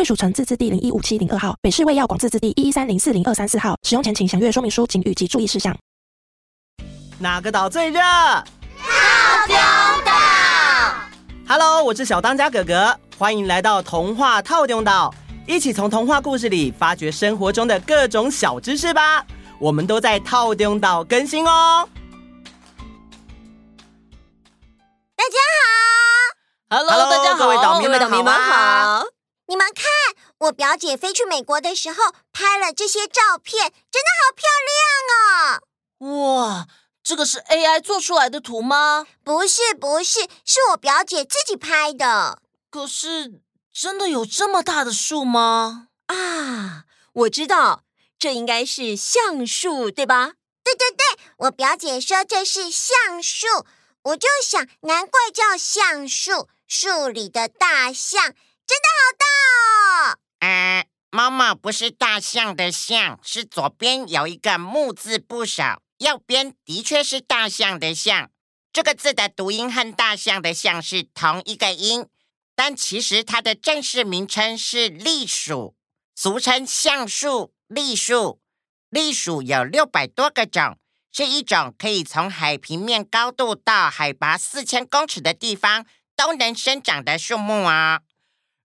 [0.00, 3.76] 贵属城自治地零一五七零二号，北市卫药广自治地一一三零四零二三四号。
[3.82, 5.76] 使用前请详阅说明书、警语及注意事项。
[7.18, 8.00] 哪个岛最热？
[8.00, 9.54] 套丢
[10.06, 10.12] 岛。
[11.46, 15.14] Hello，我是小当家哥哥，欢迎来到童话套丁岛，
[15.46, 19.22] 一起从童话故事里发掘生活中的各种小知识吧。
[19.58, 21.86] 我们都在套丁岛更新哦。
[25.14, 25.36] 大家
[26.70, 29.04] 好，Hello，, Hello 大家好，各位岛民们好，们好。
[29.50, 29.84] 你们看，
[30.38, 34.46] 我表姐飞去美国的时候拍了这些照片，真的好漂
[35.98, 36.54] 亮哦！
[36.54, 36.68] 哇，
[37.02, 39.08] 这个是 AI 做出来的图吗？
[39.24, 42.40] 不是，不是，是我表姐自己拍的。
[42.70, 43.40] 可是，
[43.72, 45.88] 真的有这么大的树吗？
[46.06, 47.82] 啊，我知道，
[48.20, 50.34] 这应该是橡树，对吧？
[50.62, 51.04] 对对对，
[51.38, 53.48] 我表姐说这是橡树，
[54.02, 58.32] 我就想，难怪叫橡树，树里的大象。
[58.70, 60.18] 真的好大哦！
[60.38, 65.64] 呃，妈妈不是大象的象，是左边有一个木字部首，
[65.98, 68.30] 右边的确是大象的象。
[68.72, 72.06] 这个字的读音和大象的象是同一个音，
[72.54, 75.74] 但其实它的正式名称是栗属，
[76.14, 78.40] 俗称橡树、栗树。
[78.88, 80.78] 栗属有六百多个种，
[81.10, 85.84] 是一种可以从海平面高度到海拔四千公尺的地方
[86.14, 88.02] 都能生长的树木啊。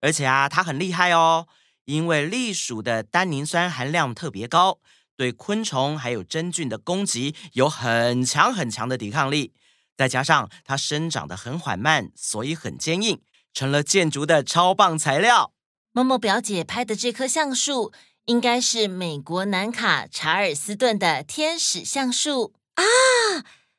[0.05, 1.47] 而且啊，它很厉害哦，
[1.85, 4.77] 因为栗属的单宁酸含量特别高，
[5.17, 9.51] 对昆虫还有真菌的攻击有很强很强的抵抗力。
[9.97, 13.19] 再加上它生长得很缓慢，所以很坚硬，
[13.51, 15.53] 成了建筑的超棒材料。
[15.91, 17.91] 某某表姐拍的这棵橡树，
[18.25, 22.83] 应该是美国南卡查尔斯顿的天使橡树啊，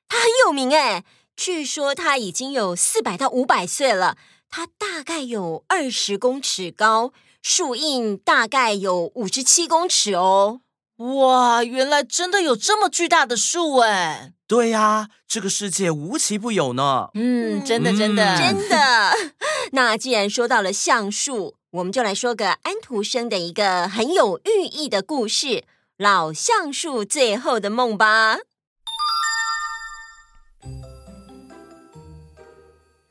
[0.08, 1.04] 它很有名哎，
[1.36, 4.18] 据说它已经有四百到五百岁了。
[4.56, 7.12] 它大概有二十公尺高，
[7.42, 10.62] 树荫大概有五十七公尺哦。
[10.96, 14.32] 哇，原来真的有这么巨大的树哎！
[14.46, 17.10] 对呀，这个世界无奇不有呢。
[17.12, 19.12] 嗯，真的，真的，嗯、真的。
[19.72, 25.46] 那既然说到了橡树，我们就来说个安徒生的一个很有寓意的故事
[25.98, 28.38] 《老橡树最后的梦》吧。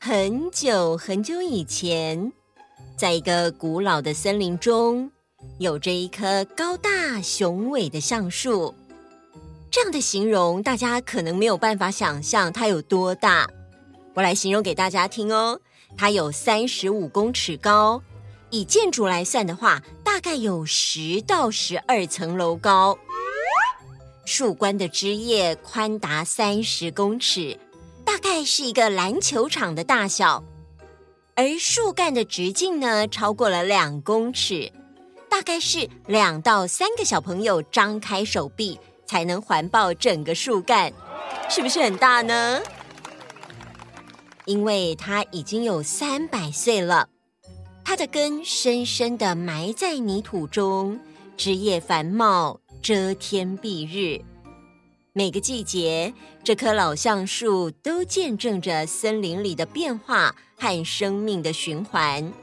[0.08, 2.32] 很久很久以前，
[2.96, 5.10] 在一个古老的森林中，
[5.58, 8.76] 有着一棵高大雄伟的橡树。
[9.72, 13.50] 这样的形容，大家可能没有办法想象它有多大。
[14.14, 15.60] 我来形容给大家听哦，
[15.98, 18.04] 它有三十五公尺高，
[18.52, 22.96] 以建筑来算的话，大概有十到十二层楼高。
[24.24, 27.58] 树冠的枝叶宽达三十公尺。
[28.16, 30.42] 大概是一个篮球场的大小，
[31.36, 34.72] 而树干的直径呢，超过了两公尺，
[35.30, 40.94] 大概是两到三个小朋友张开手臂才能环抱整个树干，
[41.50, 42.62] 是不是很大呢？
[44.46, 47.10] 因为它已经有三百岁了，
[47.84, 50.98] 它的根深深的埋在泥土中，
[51.36, 54.24] 枝叶繁茂，遮天蔽日。
[55.18, 62.34] 每个季节，这棵老橡树都见证着森林里的变化和生命的循环。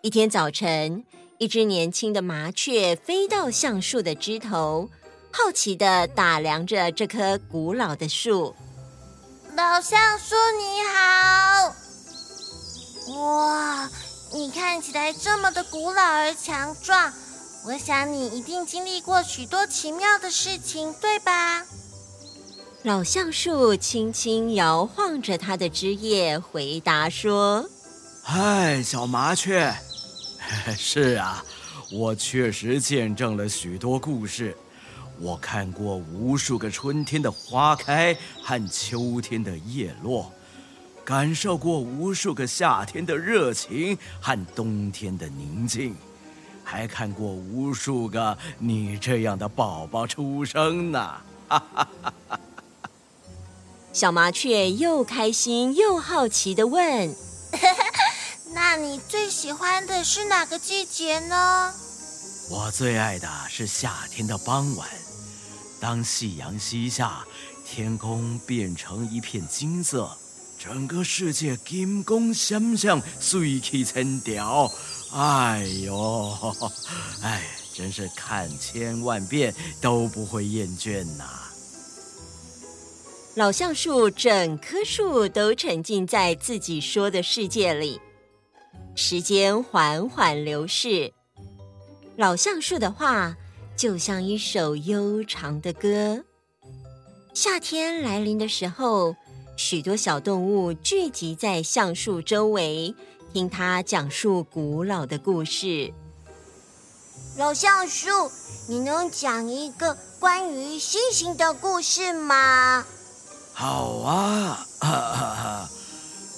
[0.00, 1.04] 一天早晨，
[1.36, 4.88] 一只年轻的麻雀飞到橡树的枝头，
[5.30, 8.56] 好奇地打量着这棵古老的树。
[9.54, 11.74] 老橡树，你好！
[13.20, 13.90] 哇，
[14.32, 17.12] 你看起来这么的古老而强壮。
[17.64, 21.64] 我想你一定经历过许多奇妙的事情，对吧？
[22.84, 27.68] 老橡树轻轻摇晃着它的枝叶，回答说
[28.22, 29.74] ：“嗨，小麻雀，
[30.78, 31.44] 是啊，
[31.92, 34.56] 我确实见证了许多故事。
[35.18, 40.32] 我看过无数个春天的花开和秋天的叶落，
[41.04, 45.94] 感受过无数个夏天的热情和冬天的宁静。”
[46.70, 51.00] 还看过无数个你这样的宝宝出生呢，
[51.48, 52.40] 哈哈哈哈！
[53.90, 57.16] 小麻雀又开心又好奇的问
[58.52, 61.72] ：“那 那你最喜欢的是哪个季节呢？
[62.50, 64.86] 我最爱的是夏天的傍晚，
[65.80, 67.24] 当夕阳西下，
[67.64, 70.10] 天空变成一片金色，
[70.58, 74.70] 整个世界金光闪闪，水气参调。
[75.12, 76.36] 哎呦，
[77.22, 77.42] 哎，
[77.74, 81.24] 真是看千万遍都不会厌倦呐、
[83.34, 88.00] 老橡树整棵树都沉浸在自己说的世界里，
[88.94, 91.12] 时间缓缓流逝。
[92.16, 93.36] 老橡树的话
[93.76, 96.24] 就像一首悠长的歌。
[97.32, 99.14] 夏天来临的时候，
[99.56, 102.92] 许多小动物聚集在橡树周围，
[103.32, 105.92] 听他讲述古老的故事。
[107.36, 108.08] 老橡树，
[108.66, 112.84] 你能讲一个关于星星的故事吗？
[113.52, 114.66] 好啊。
[114.80, 115.68] 哈哈哈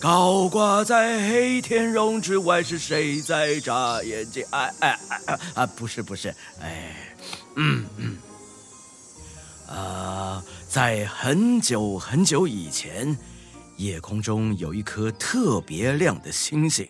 [0.00, 4.42] 高挂在黑天空之外，是谁在眨眼睛？
[4.50, 5.66] 哎哎哎哎啊！
[5.66, 7.14] 不是不是，哎，
[7.56, 8.16] 嗯嗯，
[9.68, 13.14] 啊，在很久很久以前，
[13.80, 16.86] 夜空中有一颗特别亮的星星。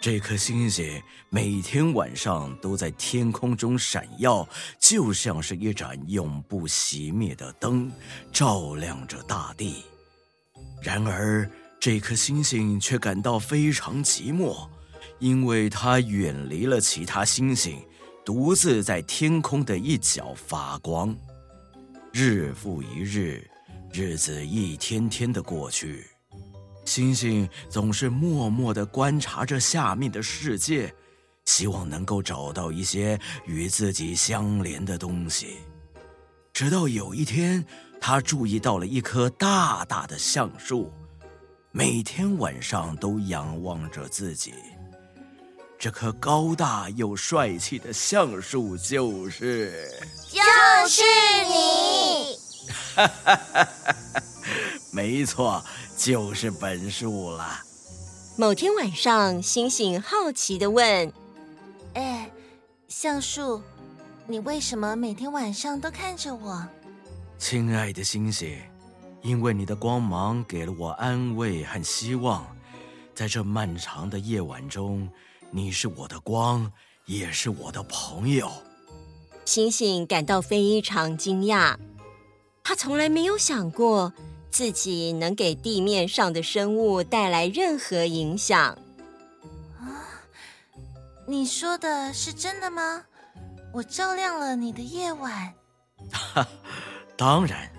[0.00, 1.00] 这颗星星
[1.30, 4.46] 每天晚上都在天空中闪耀，
[4.80, 7.88] 就像是一盏永不熄灭的灯，
[8.32, 9.84] 照亮着大地。
[10.82, 11.48] 然而，
[11.78, 14.68] 这颗星星却感到非常寂寞，
[15.20, 17.80] 因为它远离了其他星星，
[18.24, 21.16] 独自在天空的一角发光。
[22.12, 23.48] 日复一日，
[23.96, 26.06] 日子一天天的过去，
[26.84, 30.94] 星星总是默默地观察着下面的世界，
[31.46, 35.56] 希望能够找到一些与自己相连的东西。
[36.52, 37.64] 直到有一天，
[37.98, 40.92] 他注意到了一棵大大的橡树，
[41.72, 44.52] 每天晚上都仰望着自己。
[45.78, 49.90] 这棵高大又帅气的橡树就是，
[50.28, 50.38] 就
[50.86, 51.02] 是
[51.48, 52.15] 你。
[52.68, 54.22] 哈哈哈哈，
[54.92, 55.64] 没错，
[55.96, 57.62] 就是本树了。
[58.36, 61.12] 某天晚上，星星好奇的问
[61.94, 62.30] ：“哎，
[62.86, 63.62] 橡树，
[64.26, 66.66] 你为什么每天晚上都看着我？”
[67.38, 68.58] 亲爱的星星，
[69.22, 72.46] 因为你的光芒给了我安慰和希望，
[73.14, 75.08] 在这漫长的夜晚中，
[75.50, 76.70] 你是我的光，
[77.06, 78.50] 也是我的朋友。
[79.44, 81.76] 星星感到非常惊讶，
[82.68, 84.12] 他从来没有想过
[84.50, 88.76] 自己能给地面上的生物带来任何影响。
[89.78, 90.02] 啊，
[91.28, 93.04] 你说的是真的吗？
[93.72, 95.54] 我照亮了你的夜晚。
[96.10, 96.44] 哈。
[97.16, 97.70] 当然，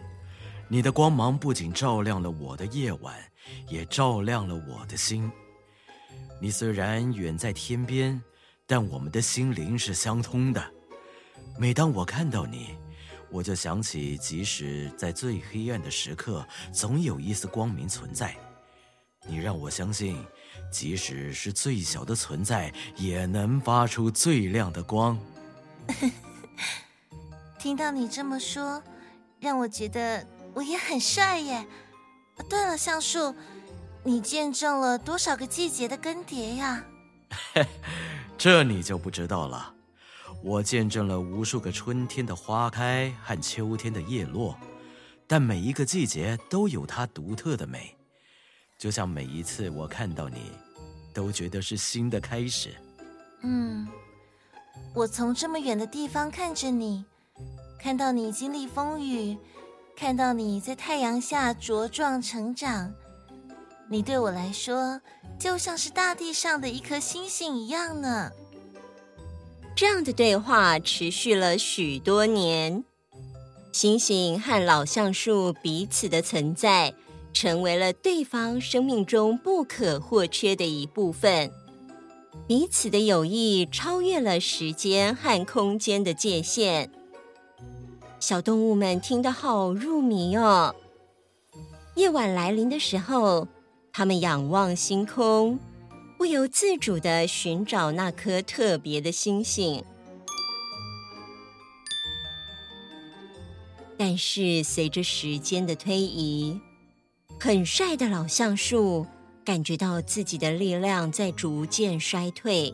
[0.69, 3.13] 你的光芒不仅照亮了我的夜晚，
[3.67, 5.29] 也照亮了我的心。
[6.39, 8.21] 你虽然远在天边，
[8.65, 10.63] 但我们的心灵是相通的。
[11.59, 12.77] 每当我看到你，
[13.29, 18.35] 我就想起，即使在最黑暗的时刻，总有一丝光明存在。
[19.27, 20.23] 你让我相信，
[20.71, 25.19] 即使是最小的存在，也能发出最亮的光。
[27.59, 28.81] 听到你这么说。
[29.39, 30.25] 让我觉得
[30.55, 31.63] 我也很帅耶！
[32.49, 33.35] 对了，橡树，
[34.03, 36.83] 你见证了多少个季节的更迭呀？
[38.35, 39.75] 这你就不知道了。
[40.43, 44.55] 我见证了无数个春天的花开和秋天的叶落，
[45.25, 47.95] 但每一个季节都有它独特的美。
[48.77, 50.51] 就像每一次我看到你，
[51.13, 52.75] 都觉得是新的开始。
[53.41, 53.87] 嗯，
[54.93, 57.03] 我从这么远的地方看着你。
[57.79, 59.37] 看到你经历风雨，
[59.95, 62.93] 看到你在太阳下茁壮成长，
[63.89, 64.99] 你对我来说
[65.39, 68.31] 就像是大地上的一颗星星一样呢。
[69.77, 72.83] 这样的对话持续了许多年，
[73.71, 76.95] 星星和老橡树彼此的存在，
[77.31, 81.51] 成为了对方生命中不可或缺的一部分。
[82.47, 86.89] 彼此的友谊超越了时间和空间的界限。
[88.19, 90.75] 小动物们听得好入迷哦。
[91.93, 93.47] 夜晚来临的时候，
[93.93, 95.59] 它们仰望星空，
[96.17, 99.83] 不由自主地寻找那颗特别的星星。
[103.95, 106.59] 但是随着时间的推移，
[107.39, 109.05] 很帅的老橡树
[109.45, 112.73] 感觉到自己的力量在逐渐衰退。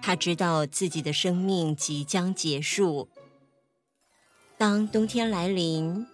[0.00, 3.08] 他知道自己的生命即将结束。
[4.58, 6.06] 当冬天来临，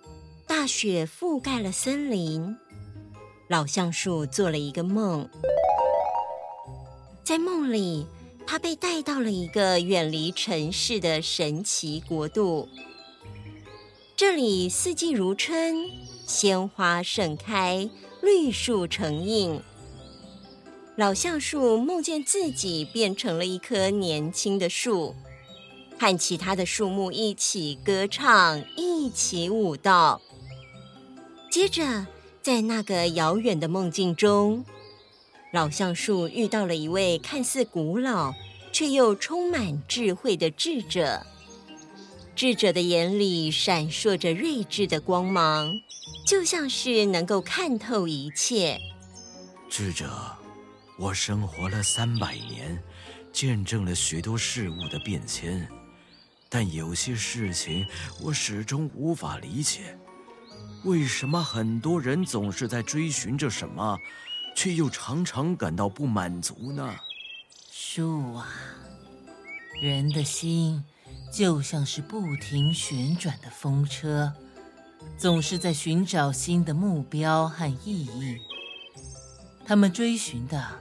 [0.46, 2.56] 大雪覆盖了森林，
[3.48, 5.28] 老橡树做了一个梦。
[7.28, 8.06] 在梦里，
[8.46, 12.66] 他被带到了一个远离尘世的神奇国度。
[14.16, 15.90] 这里四季如春，
[16.26, 17.90] 鲜花盛开，
[18.22, 19.60] 绿树成荫。
[20.96, 25.14] 老橡树梦见自己变成了一棵年轻的树，
[25.98, 30.22] 和其他的树木一起歌唱，一起舞蹈。
[31.50, 32.06] 接着，
[32.40, 34.64] 在那个遥远的梦境中，
[35.50, 38.34] 老橡树遇到了一位看似古老
[38.70, 41.24] 却又充满智慧的智者。
[42.36, 45.80] 智者的眼里闪烁着睿智的光芒，
[46.26, 48.78] 就像是能够看透一切。
[49.70, 50.36] 智者，
[50.98, 52.80] 我生活了三百年，
[53.32, 55.66] 见证了许多事物的变迁，
[56.48, 57.86] 但有些事情
[58.22, 59.98] 我始终无法理解：
[60.84, 63.98] 为什么很多人总是在追寻着什么，
[64.58, 66.96] 却又常常感到不满足呢？
[67.70, 68.48] 树啊，
[69.80, 70.84] 人的心。
[71.32, 74.32] 就像是不停旋转的风车，
[75.16, 78.38] 总是在寻找新的目标和意义。
[79.64, 80.80] 他们追寻的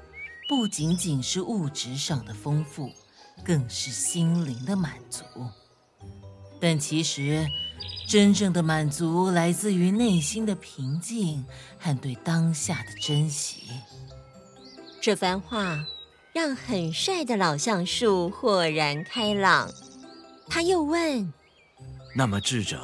[0.50, 2.92] 不仅仅是物质上的丰富，
[3.44, 5.24] 更是心灵的满足。
[6.60, 7.48] 但其实，
[8.08, 11.46] 真正的满足来自于内心的平静
[11.78, 13.64] 和对当下的珍惜。
[15.02, 15.86] 这番话
[16.34, 19.70] 让很帅的老橡树豁然开朗。
[20.50, 21.34] 他又问
[22.16, 22.82] ：“那么，智者，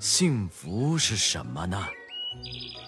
[0.00, 1.86] 幸福是什么呢？”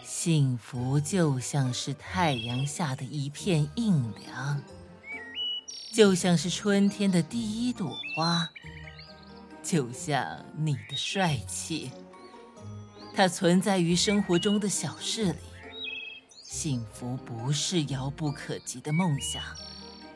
[0.03, 4.61] 幸福就像是太阳下的一片硬凉，
[5.95, 8.51] 就像是春天的第一朵花，
[9.69, 11.91] 就像你的帅气。
[13.15, 15.39] 它存在于生活中的小事里。
[16.43, 19.43] 幸福不是遥不可及的梦想，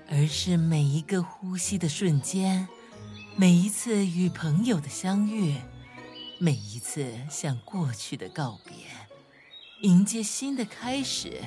[0.09, 2.67] 而是每一个呼吸的瞬间。
[3.37, 5.57] 每一次与朋友的相遇，
[6.39, 8.75] 每一次向过去的告别，
[9.83, 11.43] 迎接新的开始，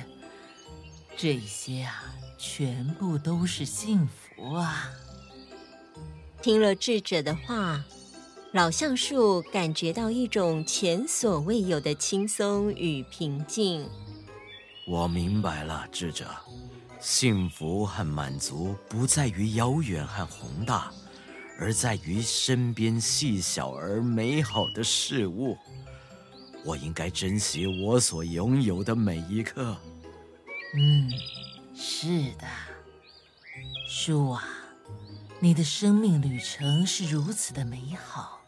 [1.16, 2.04] 这些啊，
[2.38, 4.92] 全部都是幸福啊！
[6.40, 7.84] 听了智者的话，
[8.56, 13.86] 老橡树感觉到一种前所未有的轻松与平静。
[14.86, 16.26] 我明白了，智者，
[16.98, 20.90] 幸福和满足不在于遥远和宏大。
[21.60, 25.54] 而在于身边细小而美好的事物，
[26.64, 29.76] 我应该珍惜我所拥有的每一刻。
[30.78, 31.10] 嗯，
[31.74, 32.06] 是
[32.38, 32.46] 的，
[33.86, 34.42] 树啊，
[35.40, 38.40] 你的生命旅程是如此的美好，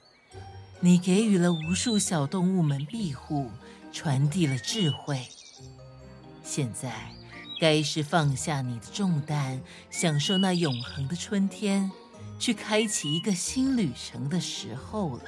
[0.80, 3.50] 你给予了无数小动物们庇护，
[3.92, 5.26] 传递了智慧。
[6.44, 7.12] 现在，
[7.60, 11.90] 该是放下你的重担，享受那永恒的春天。
[12.38, 15.24] 去开启一个新旅程的时候了。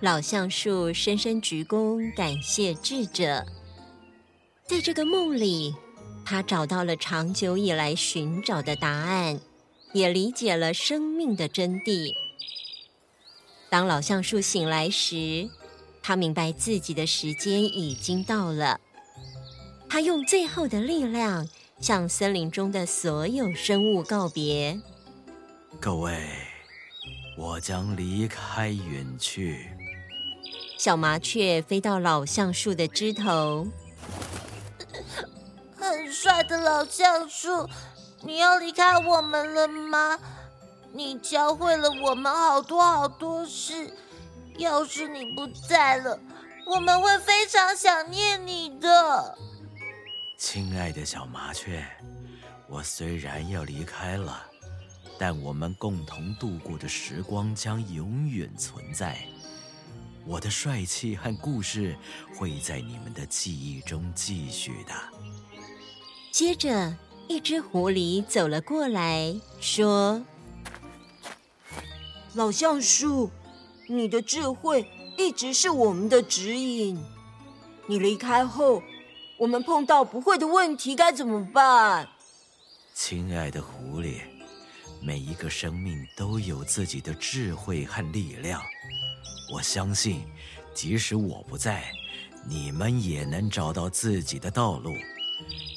[0.00, 3.46] 老橡树深深鞠躬，感谢智者。
[4.66, 5.72] 在这个梦里，
[6.24, 9.38] 他找到了长久以来寻找的答案，
[9.92, 12.12] 也理解了生命的真谛。
[13.70, 15.48] 当老橡树醒来时，
[16.02, 18.80] 他明白自己的时间已经到了。
[19.88, 21.48] 他用最后的力量
[21.80, 24.80] 向森林中的所有生物告别。
[25.80, 26.28] 各位，
[27.38, 29.70] 我将离开远去。
[30.76, 33.68] 小麻雀飞到老橡树的枝头。
[35.76, 37.68] 很帅的老橡树，
[38.22, 40.18] 你要离开我们了吗？
[40.92, 43.92] 你教会了我们好多好多事。
[44.58, 46.18] 要是你不在了，
[46.66, 49.38] 我们会非常想念你的。
[50.36, 51.84] 亲爱的小麻雀，
[52.68, 54.46] 我虽然要离开了。
[55.18, 59.18] 但我们共同度过的时光将永远存在，
[60.24, 61.94] 我的帅气和故事
[62.38, 64.94] 会在你们的记忆中继续的。
[66.30, 66.96] 接着，
[67.28, 70.22] 一只狐狸走了过来，说
[72.34, 73.30] ：“老橡树，
[73.88, 77.02] 你的智慧一直是我们的指引。
[77.86, 78.82] 你离开后，
[79.36, 82.08] 我们碰到不会的问题该怎么办？”
[82.94, 84.20] 亲爱的狐狸。
[85.02, 88.60] 每一个生命都有自己的智慧和力量，
[89.50, 90.22] 我相信，
[90.74, 91.90] 即使我不在，
[92.46, 94.92] 你们也能找到自己的道路，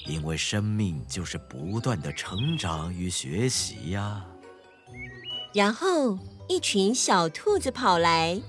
[0.06, 4.26] 因为生命就是不断的成长与学习呀。
[5.54, 8.40] 然后，一群小兔子跑来，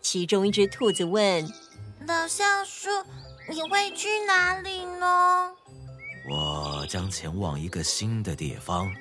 [0.00, 1.50] 其中一只兔子问
[2.06, 2.88] ：“老橡树，
[3.48, 5.52] 你会去哪里呢？”
[6.30, 6.70] 我。
[6.90, 8.92] 将前往一个新的地方，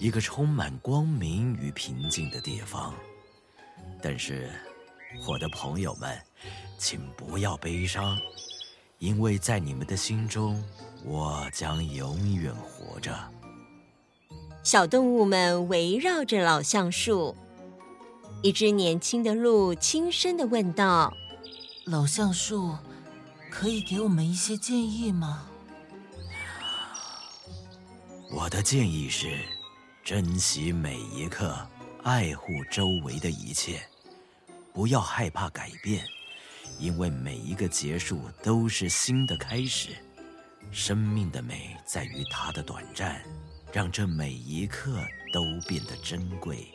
[0.00, 2.92] 一个充满光明与平静的地方。
[4.02, 4.50] 但是，
[5.24, 6.20] 我的朋友们，
[6.76, 8.18] 请不要悲伤，
[8.98, 10.60] 因为在你们的心中，
[11.04, 13.16] 我将永远活着。
[14.64, 17.36] 小动物们围绕着老橡树。
[18.42, 21.12] 一只年轻的鹿轻声的问道
[21.84, 22.74] ：“老橡树，
[23.50, 25.46] 可以给我们一些建议吗？”
[28.32, 29.38] 我的建议是，
[30.02, 31.54] 珍惜每一刻，
[32.02, 33.82] 爱护周围的一切，
[34.72, 36.06] 不要害怕改变，
[36.78, 39.90] 因为每一个结束都是新的开始。
[40.70, 43.22] 生命的美在于它的短暂，
[43.74, 45.00] 让这每一刻
[45.32, 46.68] 都变得珍贵。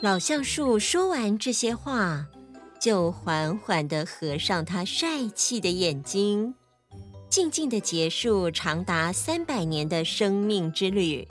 [0.00, 2.26] 老橡树说完这些话，
[2.80, 6.54] 就缓缓地合上它帅气的眼睛，
[7.28, 11.28] 静静地结束长达三百年的生命之旅。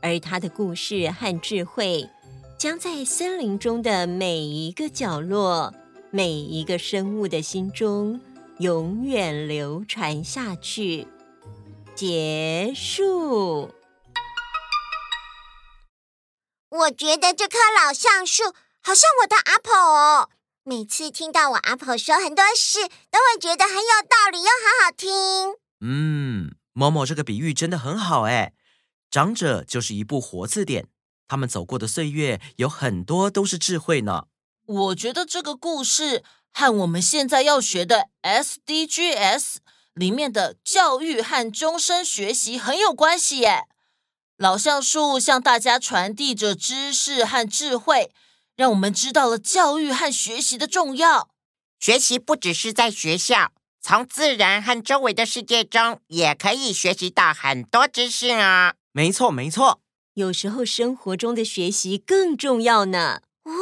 [0.00, 2.08] 而他的故事和智慧，
[2.56, 5.74] 将在森林中的每一个角落、
[6.12, 8.20] 每一个生物的心中，
[8.58, 11.08] 永远流传下去。
[11.94, 13.70] 结束。
[16.70, 18.44] 我觉得这棵老橡树
[18.80, 20.30] 好像我的阿婆哦。
[20.64, 25.56] 每次听到我阿婆说很多事，都会觉得很有道理又好好听。
[25.80, 28.52] 嗯，某某这个比喻真的很好哎。
[29.10, 30.86] 长者就是一部活字典，
[31.28, 34.26] 他们走过的岁月有很多都是智慧呢。
[34.64, 36.22] 我觉得这个故事
[36.52, 39.56] 和我们现在要学的 SDGs
[39.94, 43.64] 里面的教育和终身学习很有关系耶。
[44.36, 48.10] 老橡树向大家传递着知识和智慧，
[48.56, 51.28] 让我们知道了教育和学习的重要。
[51.78, 58.74] 学习不只是在学校，从自然和周围的世界中也可以学习到很多知识啊！
[58.92, 59.80] 没错，没错。
[60.14, 63.22] 有时候生活中的学习更重要呢。
[63.44, 63.52] 哦，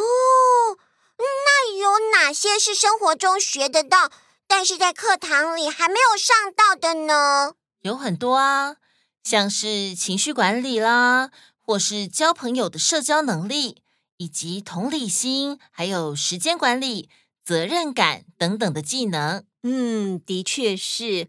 [1.19, 4.11] 那有哪些是生活中学得到，
[4.51, 7.55] 但是在课堂里还没有上到的呢？
[7.83, 8.79] 有很多啊。
[9.23, 13.83] 像是情绪管理啦，或是交朋友的社交能力，
[14.17, 17.09] 以及同理心，还有时间管理、
[17.45, 19.45] 责任感等等的技能。
[19.63, 21.29] 嗯，的确是。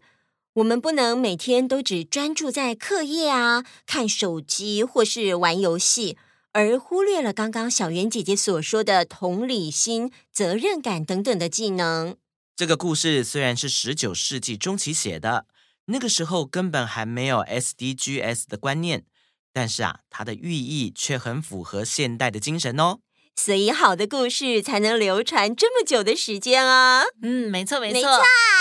[0.54, 6.18] 我们不能每天都只专注在课业啊、看手机或是玩游戏，
[6.52, 12.16] 而忽略了刚刚小圆姐姐所说的同理心、责任感等等的技能。
[12.54, 15.46] 这个故事虽然是十九世纪中期写的。
[15.86, 19.04] 那个时候根本还没有 SDGs 的观念，
[19.52, 23.00] 但是啊，它的寓意却很符合现代的精神哦。
[23.34, 27.02] 所以好的故事才能流传这么久的时间啊。
[27.20, 28.10] 嗯，没错，没错，没错，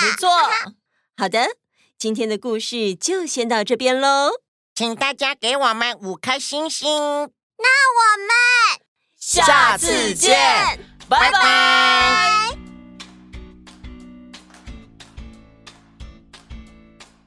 [0.02, 0.30] 没错。
[1.16, 1.48] 好的，
[1.96, 4.32] 今天的故事就先到这边喽，
[4.74, 6.90] 请大家给我们五颗星星。
[6.90, 8.82] 那我们
[9.16, 10.36] 下次见，
[11.08, 11.32] 拜拜。
[11.32, 12.51] 拜拜。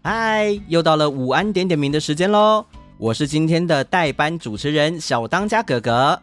[0.06, 2.62] 嗨，又到了午安点点名的时间喽！
[2.98, 6.20] 我是今天的代班主持人小当家哥哥。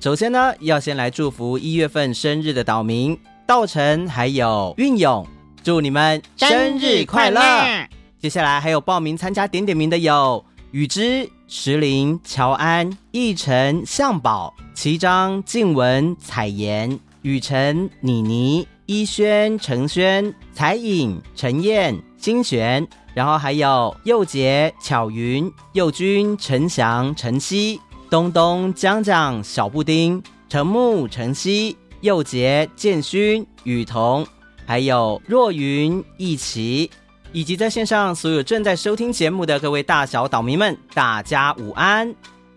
[0.00, 5.24] 首先呢，要先来祝福一月份生日的岛民道成还有运勇，
[5.62, 7.40] 祝你们生日快乐！
[7.40, 7.88] 快乐。
[8.18, 22.84] 接下来还有报名参加点点名的有雨之、石林、乔安、奕晨、向宝、齐章、静文、彩妍、雨晨、妮妮、依轩、程轩、彩影、陈燕、金璇。
[23.14, 34.26] 然后还有佑杰、巧云、佑君、陈翔、陈曦、东东、江江、小布丁、陈木、陈曦、佑杰、建勋、雨桐，
[34.64, 36.90] 还有若云、一起，
[37.32, 42.14] 以及在线上所有正在收听节目的各位大小岛民们，大家午安！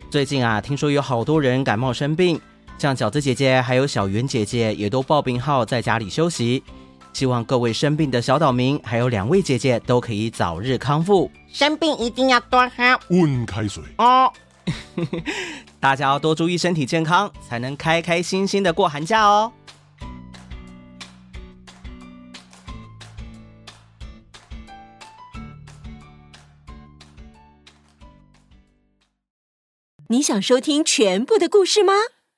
[0.10, 2.40] 最近啊，听说有好多人感冒生病，
[2.78, 6.64] 像饺子姐姐还有小圆姐姐也都报病号在家里休息。
[7.16, 11.32] 希望各位生病的小岛民，还有两位姐姐都可以早日康复。
[11.48, 14.30] 生病一定要多喝温开水哦。
[15.80, 19.54] 大家要多注意身体健康，才能开开心心的过寒假哦。
[30.10, 31.94] 你想收听全部的故事吗？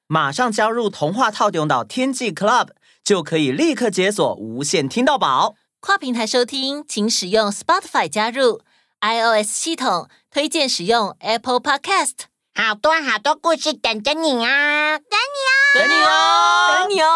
[0.06, 2.70] 马上加入童话套用岛天际 Club。
[3.08, 5.56] 就可以立刻解锁无线听到宝。
[5.80, 8.60] 跨平台收听，请使用 Spotify 加入
[9.00, 12.26] iOS 系统，推荐使用 Apple Podcast。
[12.54, 14.98] 好多好多故事等着你啊！
[15.00, 17.08] 等你哦，等你哦，等你哦。